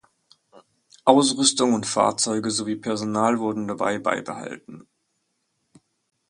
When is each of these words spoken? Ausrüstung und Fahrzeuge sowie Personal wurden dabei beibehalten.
Ausrüstung 1.05 1.73
und 1.75 1.85
Fahrzeuge 1.85 2.49
sowie 2.49 2.75
Personal 2.75 3.37
wurden 3.37 3.67
dabei 3.67 3.99
beibehalten. 3.99 4.87